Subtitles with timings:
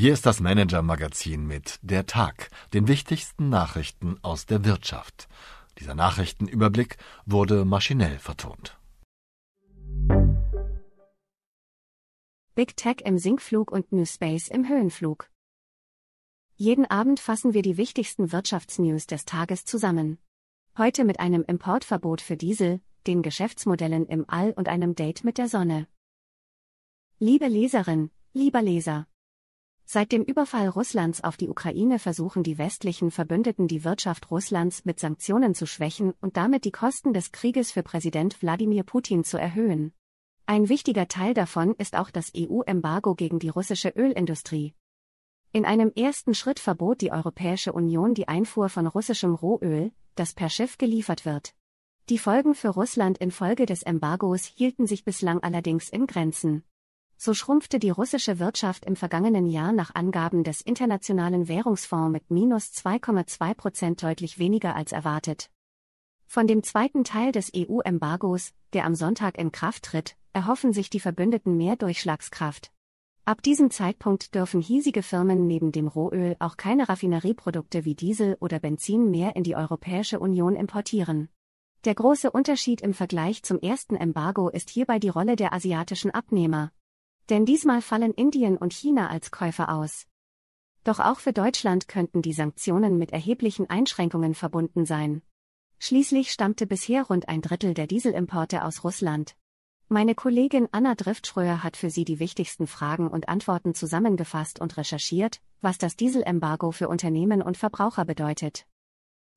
[0.00, 5.26] Hier ist das Manager-Magazin mit Der Tag, den wichtigsten Nachrichten aus der Wirtschaft.
[5.80, 8.78] Dieser Nachrichtenüberblick wurde maschinell vertont.
[12.54, 15.28] Big Tech im Sinkflug und New Space im Höhenflug.
[16.54, 20.18] Jeden Abend fassen wir die wichtigsten Wirtschaftsnews des Tages zusammen.
[20.76, 25.48] Heute mit einem Importverbot für Diesel, den Geschäftsmodellen im All und einem Date mit der
[25.48, 25.88] Sonne.
[27.18, 29.08] Liebe Leserin, lieber Leser.
[29.90, 35.00] Seit dem Überfall Russlands auf die Ukraine versuchen die westlichen Verbündeten die Wirtschaft Russlands mit
[35.00, 39.94] Sanktionen zu schwächen und damit die Kosten des Krieges für Präsident Wladimir Putin zu erhöhen.
[40.44, 44.74] Ein wichtiger Teil davon ist auch das EU-Embargo gegen die russische Ölindustrie.
[45.52, 50.50] In einem ersten Schritt verbot die Europäische Union die Einfuhr von russischem Rohöl, das per
[50.50, 51.54] Schiff geliefert wird.
[52.10, 56.62] Die Folgen für Russland infolge des Embargos hielten sich bislang allerdings in Grenzen.
[57.20, 62.66] So schrumpfte die russische Wirtschaft im vergangenen Jahr nach Angaben des Internationalen Währungsfonds mit minus
[62.66, 65.50] 2,2 Prozent deutlich weniger als erwartet.
[66.26, 71.00] Von dem zweiten Teil des EU-Embargos, der am Sonntag in Kraft tritt, erhoffen sich die
[71.00, 72.70] Verbündeten mehr Durchschlagskraft.
[73.24, 78.60] Ab diesem Zeitpunkt dürfen hiesige Firmen neben dem Rohöl auch keine Raffinerieprodukte wie Diesel oder
[78.60, 81.28] Benzin mehr in die Europäische Union importieren.
[81.84, 86.72] Der große Unterschied im Vergleich zum ersten Embargo ist hierbei die Rolle der asiatischen Abnehmer,
[87.30, 90.06] denn diesmal fallen Indien und China als Käufer aus.
[90.84, 95.22] Doch auch für Deutschland könnten die Sanktionen mit erheblichen Einschränkungen verbunden sein.
[95.78, 99.36] Schließlich stammte bisher rund ein Drittel der Dieselimporte aus Russland.
[99.88, 105.40] Meine Kollegin Anna Driftschröer hat für Sie die wichtigsten Fragen und Antworten zusammengefasst und recherchiert,
[105.60, 108.66] was das Dieselembargo für Unternehmen und Verbraucher bedeutet.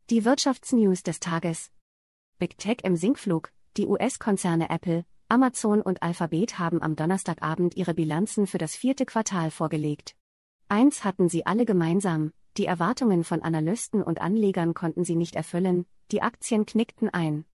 [0.09, 1.71] Die Wirtschaftsnews des Tages.
[2.37, 8.47] Big Tech im Sinkflug, die US-Konzerne Apple, Amazon und Alphabet haben am Donnerstagabend ihre Bilanzen
[8.47, 10.17] für das vierte Quartal vorgelegt.
[10.67, 15.85] Eins hatten sie alle gemeinsam, die Erwartungen von Analysten und Anlegern konnten sie nicht erfüllen,
[16.11, 17.45] die Aktien knickten ein.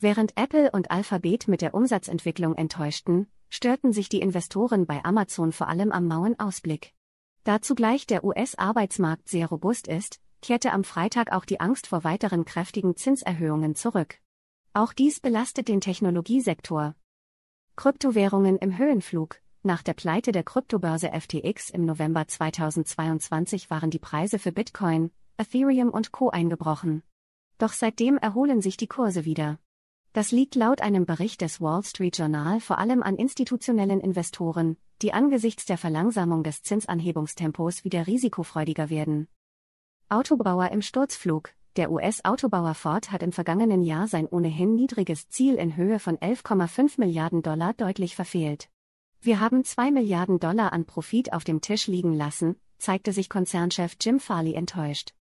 [0.00, 5.68] Während Apple und Alphabet mit der Umsatzentwicklung enttäuschten, störten sich die Investoren bei Amazon vor
[5.68, 6.94] allem am mauen Ausblick.
[7.44, 12.44] Da zugleich der US-Arbeitsmarkt sehr robust ist, kehrte am Freitag auch die Angst vor weiteren
[12.44, 14.18] kräftigen Zinserhöhungen zurück.
[14.72, 16.96] Auch dies belastet den Technologiesektor,
[17.80, 19.40] Kryptowährungen im Höhenflug.
[19.62, 25.88] Nach der Pleite der Kryptobörse FTX im November 2022 waren die Preise für Bitcoin, Ethereum
[25.88, 26.28] und Co.
[26.28, 27.02] eingebrochen.
[27.56, 29.58] Doch seitdem erholen sich die Kurse wieder.
[30.12, 35.14] Das liegt laut einem Bericht des Wall Street Journal vor allem an institutionellen Investoren, die
[35.14, 39.26] angesichts der Verlangsamung des Zinsanhebungstempos wieder risikofreudiger werden.
[40.10, 41.54] Autobauer im Sturzflug.
[41.76, 46.98] Der US-Autobauer Ford hat im vergangenen Jahr sein ohnehin niedriges Ziel in Höhe von 11,5
[46.98, 48.68] Milliarden Dollar deutlich verfehlt.
[49.20, 53.94] Wir haben 2 Milliarden Dollar an Profit auf dem Tisch liegen lassen, zeigte sich Konzernchef
[54.00, 55.14] Jim Farley enttäuscht.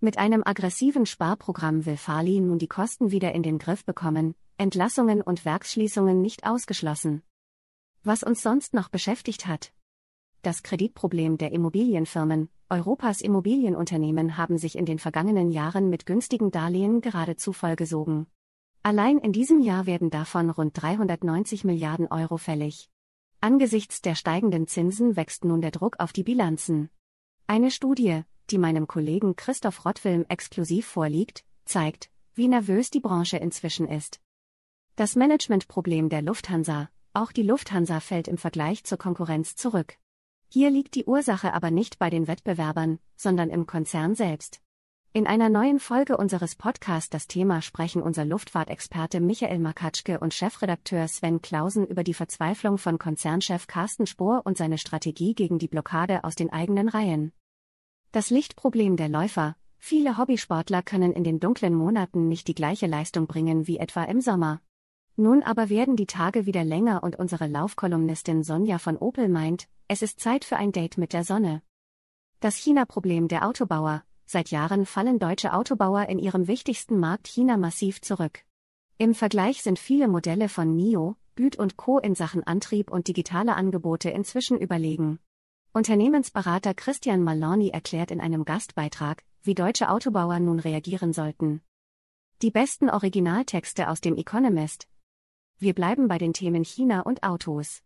[0.00, 5.22] Mit einem aggressiven Sparprogramm will Farley nun die Kosten wieder in den Griff bekommen, Entlassungen
[5.22, 7.22] und Werksschließungen nicht ausgeschlossen.
[8.02, 9.72] Was uns sonst noch beschäftigt hat.
[10.42, 17.00] Das Kreditproblem der Immobilienfirmen, Europas Immobilienunternehmen haben sich in den vergangenen Jahren mit günstigen Darlehen
[17.00, 18.26] geradezu vollgesogen.
[18.82, 22.90] Allein in diesem Jahr werden davon rund 390 Milliarden Euro fällig.
[23.40, 26.90] Angesichts der steigenden Zinsen wächst nun der Druck auf die Bilanzen.
[27.46, 33.86] Eine Studie, die meinem Kollegen Christoph Rottwilm exklusiv vorliegt, zeigt, wie nervös die Branche inzwischen
[33.86, 34.20] ist.
[34.96, 39.96] Das Managementproblem der Lufthansa, auch die Lufthansa fällt im Vergleich zur Konkurrenz zurück.
[40.54, 44.60] Hier liegt die Ursache aber nicht bei den Wettbewerbern, sondern im Konzern selbst.
[45.12, 51.08] In einer neuen Folge unseres Podcasts Das Thema sprechen unser Luftfahrtexperte Michael Makatschke und Chefredakteur
[51.08, 56.22] Sven Klausen über die Verzweiflung von Konzernchef Carsten Spohr und seine Strategie gegen die Blockade
[56.22, 57.32] aus den eigenen Reihen.
[58.12, 59.56] Das Lichtproblem der Läufer.
[59.80, 64.20] Viele Hobbysportler können in den dunklen Monaten nicht die gleiche Leistung bringen wie etwa im
[64.20, 64.60] Sommer.
[65.16, 70.02] Nun aber werden die Tage wieder länger und unsere Laufkolumnistin Sonja von Opel meint, es
[70.02, 71.62] ist Zeit für ein Date mit der Sonne.
[72.40, 74.02] Das China-Problem der Autobauer.
[74.26, 78.40] Seit Jahren fallen deutsche Autobauer in ihrem wichtigsten Markt China massiv zurück.
[78.98, 81.98] Im Vergleich sind viele Modelle von NIO, Büt und Co.
[81.98, 85.20] in Sachen Antrieb und digitale Angebote inzwischen überlegen.
[85.72, 91.60] Unternehmensberater Christian Maloney erklärt in einem Gastbeitrag, wie deutsche Autobauer nun reagieren sollten.
[92.42, 94.88] Die besten Originaltexte aus dem Economist,
[95.58, 97.82] wir bleiben bei den Themen China und Autos.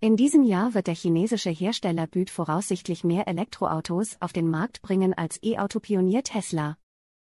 [0.00, 5.12] In diesem Jahr wird der chinesische Hersteller Büt voraussichtlich mehr Elektroautos auf den Markt bringen
[5.12, 6.78] als E-Auto-Pionier Tesla.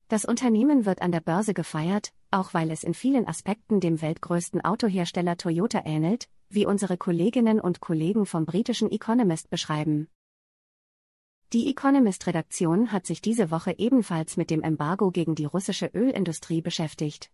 [0.07, 4.65] Das Unternehmen wird an der Börse gefeiert, auch weil es in vielen Aspekten dem weltgrößten
[4.65, 10.09] Autohersteller Toyota ähnelt, wie unsere Kolleginnen und Kollegen vom britischen Economist beschreiben.
[11.53, 17.31] Die Economist-Redaktion hat sich diese Woche ebenfalls mit dem Embargo gegen die russische Ölindustrie beschäftigt.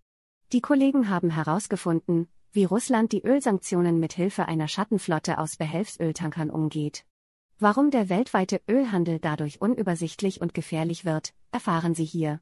[0.52, 7.04] Die Kollegen haben herausgefunden, wie Russland die Ölsanktionen mit Hilfe einer Schattenflotte aus Behelfsöltankern umgeht.
[7.58, 12.40] Warum der weltweite Ölhandel dadurch unübersichtlich und gefährlich wird, erfahren Sie hier.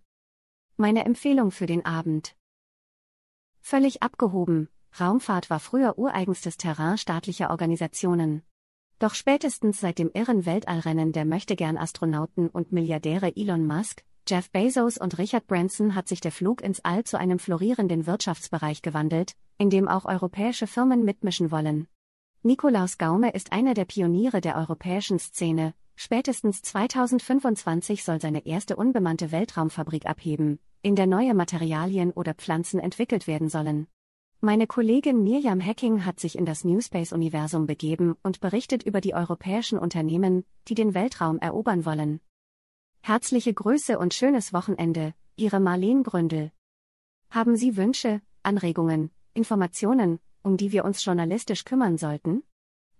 [0.76, 2.36] Meine Empfehlung für den Abend.
[3.62, 4.68] Völlig abgehoben,
[5.00, 8.42] Raumfahrt war früher ureigenstes Terrain staatlicher Organisationen.
[8.98, 14.98] Doch spätestens seit dem irren Weltallrennen der möchtegern Astronauten und Milliardäre Elon Musk, Jeff Bezos
[14.98, 19.68] und Richard Branson hat sich der Flug ins All zu einem florierenden Wirtschaftsbereich gewandelt, in
[19.68, 21.88] dem auch europäische Firmen mitmischen wollen.
[22.44, 29.32] Nikolaus Gaume ist einer der Pioniere der europäischen Szene, spätestens 2025 soll seine erste unbemannte
[29.32, 33.88] Weltraumfabrik abheben, in der neue Materialien oder Pflanzen entwickelt werden sollen.
[34.40, 39.78] Meine Kollegin Mirjam Hacking hat sich in das Newspace-Universum begeben und berichtet über die europäischen
[39.78, 42.20] Unternehmen, die den Weltraum erobern wollen.
[43.04, 46.52] Herzliche Grüße und schönes Wochenende, Ihre Marleen Gründel.
[47.30, 52.44] Haben Sie Wünsche, Anregungen, Informationen, um die wir uns journalistisch kümmern sollten?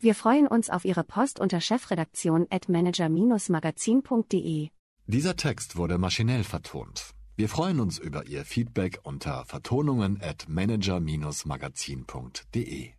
[0.00, 4.70] Wir freuen uns auf Ihre Post unter chefredaktion at manager-magazin.de.
[5.06, 7.14] Dieser Text wurde maschinell vertont.
[7.37, 12.94] Wir freuen uns über Ihr Feedback unter vertonungen at manager-magazin.de.